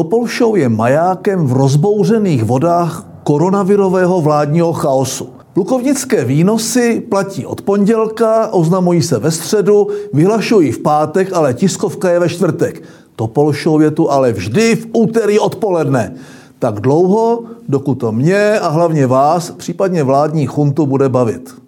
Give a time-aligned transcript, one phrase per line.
[0.00, 5.28] Topol Show je majákem v rozbouřených vodách koronavirového vládního chaosu.
[5.52, 12.18] Plukovnické výnosy platí od pondělka, oznamují se ve středu, vyhlašují v pátek, ale tiskovka je
[12.18, 12.82] ve čtvrtek.
[13.16, 16.14] Topol Show je tu ale vždy v úterý odpoledne.
[16.58, 21.59] Tak dlouho, dokud to mě a hlavně vás, případně vládní chuntu bude bavit.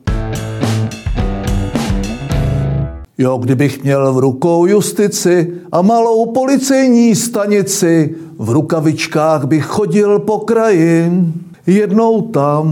[3.23, 10.39] Jo, kdybych měl v rukou justici a malou policejní stanici, v rukavičkách bych chodil po
[10.39, 11.11] kraji,
[11.67, 12.67] jednou tam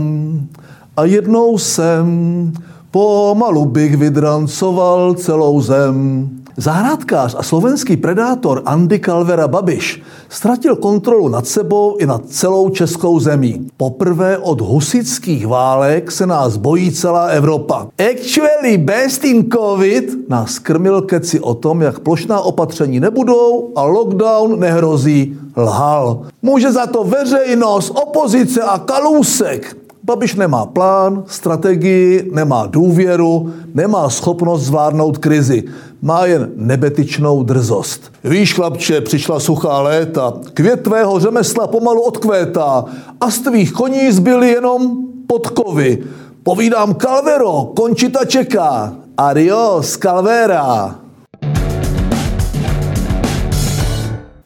[0.96, 2.52] a jednou sem,
[2.90, 6.28] pomalu bych vydrancoval celou zem.
[6.56, 13.20] Zahrádkář a slovenský predátor Andy Calvera Babiš ztratil kontrolu nad sebou i nad celou českou
[13.20, 13.66] zemí.
[13.76, 17.86] Poprvé od husických válek se nás bojí celá Evropa.
[18.10, 24.60] Actually best in covid nás krmil keci o tom, jak plošná opatření nebudou a lockdown
[24.60, 25.36] nehrozí.
[25.56, 26.22] Lhal.
[26.42, 29.76] Může za to veřejnost, opozice a kalůsek.
[30.10, 35.64] Babiš nemá plán, strategii, nemá důvěru, nemá schopnost zvládnout krizi.
[36.02, 38.12] Má jen nebetyčnou drzost.
[38.24, 42.84] Víš, chlapče, přišla suchá léta, květ tvého řemesla pomalu odkvétá
[43.20, 46.04] a z tvých koní zbyly jenom podkovy.
[46.42, 48.94] Povídám Calvero, končita čeká.
[49.16, 50.98] Adios, Calvera.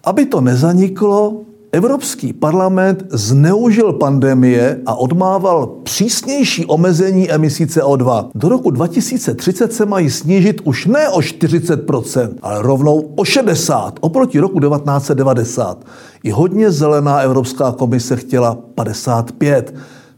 [0.04, 1.40] Aby to nezaniklo,
[1.75, 8.30] Evropský parlament zneužil pandemie a odmával přísnější omezení emisí CO2.
[8.34, 14.41] Do roku 2030 se mají snížit už ne o 40%, ale rovnou o 60% oproti
[14.41, 15.84] roku 1990.
[16.22, 19.64] I hodně zelená Evropská komise chtěla 55%.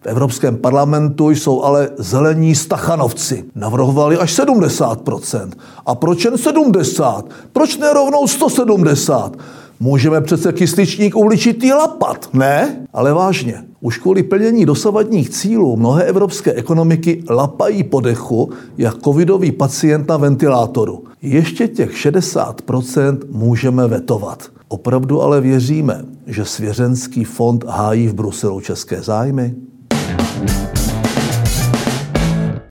[0.01, 3.45] V Evropském parlamentu jsou ale zelení stachanovci.
[3.55, 5.51] Navrhovali až 70%.
[5.87, 7.25] A proč jen 70?
[7.53, 9.37] Proč ne rovnou 170?
[9.80, 12.86] Můžeme přece kysličník uličitý lapat, ne?
[12.92, 19.53] Ale vážně, už kvůli plnění dosavadních cílů mnohé evropské ekonomiky lapají po dechu jak covidový
[19.53, 21.04] pacient na ventilátoru.
[21.22, 24.42] Ještě těch 60% můžeme vetovat.
[24.69, 29.54] Opravdu ale věříme, že svěřenský fond hájí v Bruselu české zájmy?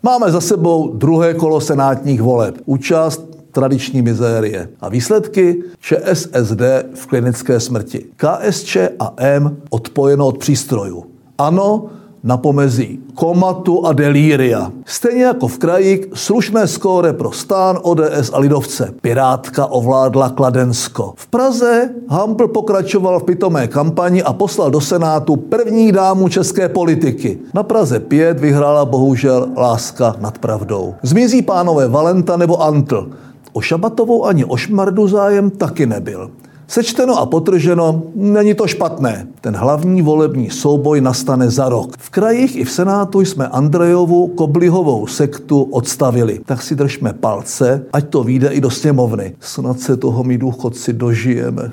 [0.04, 2.56] Máme za sebou druhé kolo senátních voleb.
[2.66, 4.70] Účast tradiční mizérie.
[4.82, 6.62] A výsledky ČSSD
[6.94, 8.06] v klinické smrti.
[8.16, 11.06] KSČ a M odpojeno od přístrojů.
[11.38, 11.86] Ano,
[12.24, 14.72] na pomezí komatu a delíria.
[14.86, 18.94] Stejně jako v kraji slušné skóre pro stán, ODS a lidovce.
[19.02, 21.14] Pirátka ovládla Kladensko.
[21.16, 27.40] V Praze Hampl pokračoval v pitomé kampani a poslal do Senátu první dámu české politiky.
[27.54, 30.96] Na Praze 5 vyhrála bohužel láska nad pravdou.
[31.04, 33.10] Zmizí pánové Valenta nebo Antl.
[33.56, 36.32] O Šabatovou ani o Šmardu zájem taky nebyl.
[36.68, 39.28] Sečteno a potrženo, není to špatné.
[39.42, 41.96] Ten hlavní volební souboj nastane za rok.
[42.00, 46.40] V krajích i v Senátu jsme Andrejovu Koblihovou sektu odstavili.
[46.46, 49.36] Tak si držme palce, ať to vyjde i do sněmovny.
[49.40, 51.72] Snad se toho my důchodci dožijeme.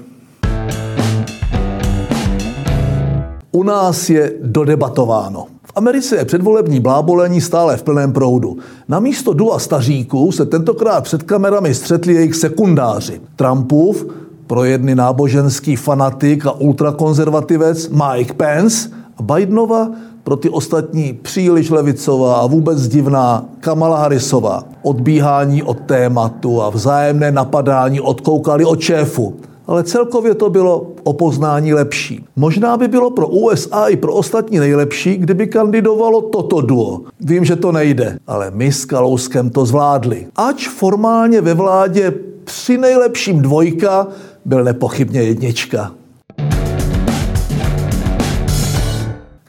[3.52, 5.46] U nás je dodebatováno.
[5.74, 8.56] Americe je předvolební blábolení stále v plném proudu.
[8.88, 13.20] Na místo dua staříků se tentokrát před kamerami střetli jejich sekundáři.
[13.36, 14.06] Trumpův,
[14.46, 19.90] pro jedny náboženský fanatik a ultrakonzervativec Mike Pence a Bidenova
[20.24, 24.64] pro ty ostatní příliš levicová a vůbec divná Kamala Harrisová.
[24.82, 29.34] Odbíhání od tématu a vzájemné napadání odkoukali od šéfu
[29.72, 32.24] ale celkově to bylo o poznání lepší.
[32.36, 37.00] Možná by bylo pro USA i pro ostatní nejlepší, kdyby kandidovalo toto duo.
[37.20, 40.26] Vím, že to nejde, ale my s Kalouskem to zvládli.
[40.36, 44.06] Ač formálně ve vládě při nejlepším dvojka
[44.44, 45.92] byl nepochybně jednička.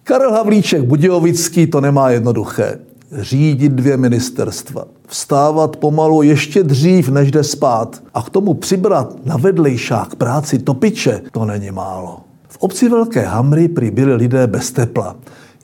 [0.04, 2.80] Karel Havlíček Budějovický to nemá jednoduché
[3.20, 9.38] řídit dvě ministerstva, vstávat pomalu ještě dřív, než jde spát a k tomu přibrat na
[9.38, 12.20] vedlejšák práci topiče, to není málo.
[12.48, 15.16] V obci Velké Hamry prý byli lidé bez tepla.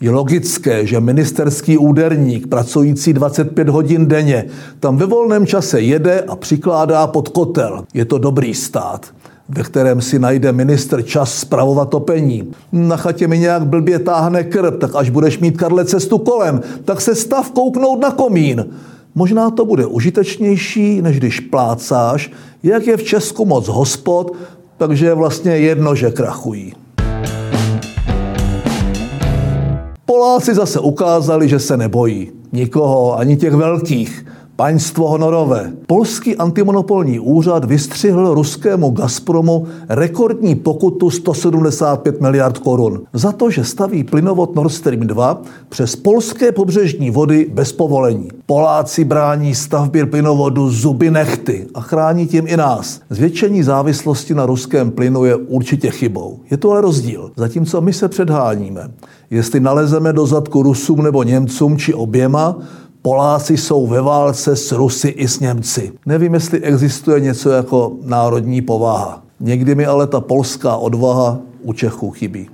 [0.01, 4.45] Je logické, že ministerský úderník, pracující 25 hodin denně,
[4.79, 7.83] tam ve volném čase jede a přikládá pod kotel.
[7.94, 9.13] Je to dobrý stát
[9.49, 12.51] ve kterém si najde ministr čas spravovat topení.
[12.71, 17.01] Na chatě mi nějak blbě táhne krb, tak až budeš mít Karle cestu kolem, tak
[17.01, 18.65] se stav kouknout na komín.
[19.15, 22.31] Možná to bude užitečnější, než když plácáš,
[22.63, 24.33] jak je v Česku moc hospod,
[24.77, 26.73] takže je vlastně jedno, že krachují.
[30.05, 32.31] Poláci zase ukázali, že se nebojí.
[32.51, 34.25] Nikoho, ani těch velkých.
[34.59, 35.71] Paňstvo honorové.
[35.88, 44.03] Polský antimonopolní úřad vystřihl ruskému Gazpromu rekordní pokutu 175 miliard korun za to, že staví
[44.03, 48.29] plynovod Nord Stream 2 přes polské pobřežní vody bez povolení.
[48.45, 53.01] Poláci brání stavbě plynovodu zuby nechty a chrání tím i nás.
[53.09, 56.39] Zvětšení závislosti na ruském plynu je určitě chybou.
[56.51, 57.31] Je to ale rozdíl.
[57.35, 58.91] Zatímco my se předháníme.
[59.29, 62.56] Jestli nalezeme do zadku Rusům nebo Němcům či oběma,
[63.09, 65.91] Poláci jsou ve válce s Rusy i s Němci.
[66.06, 69.23] Nevím, jestli existuje něco jako národní povaha.
[69.39, 72.50] Někdy mi ale ta polská odvaha u Čechů chybí.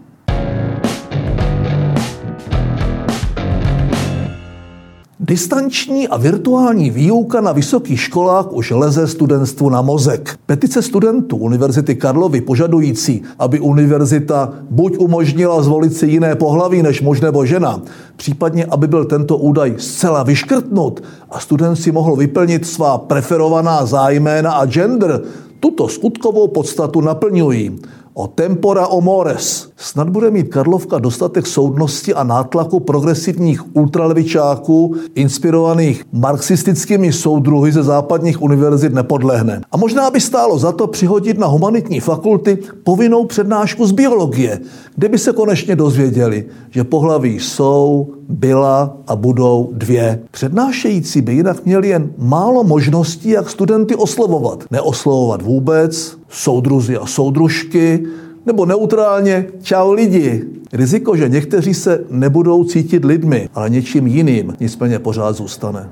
[5.28, 10.40] Distanční a virtuální výuka na vysokých školách už leze studentstvu na mozek.
[10.46, 17.22] Petice studentů Univerzity Karlovy požadující, aby univerzita buď umožnila zvolit si jiné pohlaví než muž
[17.22, 17.82] nebo žena,
[18.16, 24.52] případně aby byl tento údaj zcela vyškrtnut a student si mohl vyplnit svá preferovaná zájména
[24.52, 25.22] a gender,
[25.60, 27.80] tuto skutkovou podstatu naplňují
[28.16, 29.70] o tempora o mores.
[29.78, 38.42] Snad bude mít Karlovka dostatek soudnosti a nátlaku progresivních ultralevičáků, inspirovaných marxistickými soudruhy ze západních
[38.42, 39.62] univerzit nepodlehne.
[39.72, 44.60] A možná by stálo za to přihodit na humanitní fakulty povinnou přednášku z biologie,
[44.96, 50.20] kde by se konečně dozvěděli, že pohlaví jsou, byla a budou dvě.
[50.32, 54.64] Přednášející by jinak měli jen málo možností, jak studenty oslovovat.
[54.72, 58.04] Neoslovovat vůbec, soudruzy a soudružky,
[58.46, 60.44] nebo neutrálně čau lidi.
[60.74, 65.90] Riziko, že někteří se nebudou cítit lidmi, ale něčím jiným, nicméně pořád zůstane.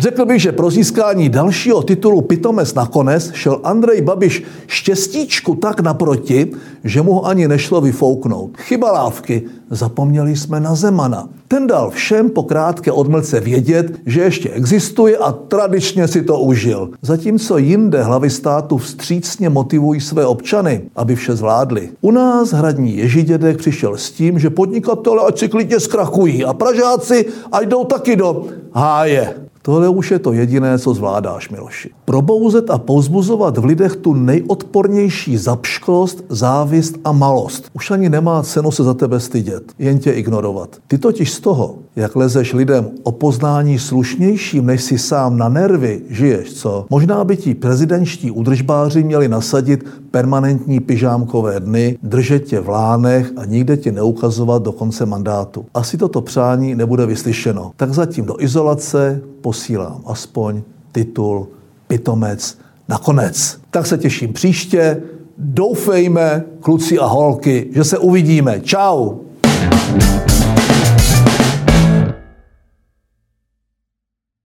[0.00, 6.52] Řekl bych, že pro získání dalšího titulu Pitomec nakonec šel Andrej Babiš štěstíčku tak naproti,
[6.84, 8.56] že mu ani nešlo vyfouknout.
[8.56, 11.28] Chyba lávky, zapomněli jsme na Zemana.
[11.48, 16.90] Ten dal všem po krátké odmlce vědět, že ještě existuje a tradičně si to užil.
[17.02, 21.88] Zatímco jinde hlavy státu vstřícně motivují své občany, aby vše zvládli.
[22.00, 27.26] U nás hradní Ježidědek přišel s tím, že podnikatele ať si klidně zkrachují a Pražáci
[27.52, 29.49] ať jdou taky do háje.
[29.62, 31.90] Tohle už je to jediné, co zvládáš, Miloši.
[32.04, 37.70] Probouzet a pouzbuzovat v lidech tu nejodpornější zapšklost, závist a malost.
[37.72, 40.76] Už ani nemá cenu se za tebe stydět, jen tě ignorovat.
[40.86, 46.02] Ty totiž z toho, jak lezeš lidem o poznání slušnějším, než si sám na nervy
[46.08, 46.86] žiješ, co?
[46.90, 53.44] Možná by ti prezidentští udržbáři měli nasadit permanentní pyžámkové dny, držet tě v lánech a
[53.44, 55.64] nikde tě neukazovat do konce mandátu.
[55.74, 57.72] Asi toto přání nebude vyslyšeno.
[57.76, 61.48] Tak zatím do izolace posílám aspoň titul
[61.86, 62.58] Pitomec
[62.90, 63.58] nakonec.
[63.70, 65.02] Tak se těším příště.
[65.38, 68.60] Doufejme, kluci a holky, že se uvidíme.
[68.60, 69.29] Ciao.